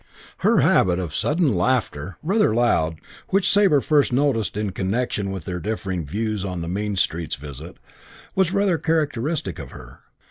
[0.39, 5.59] Her habit of sudden laughter, rather loud, which Sabre first noticed in connection with their
[5.59, 7.77] differing views on the mean streets visit,
[8.33, 9.99] was rather characteristic of her.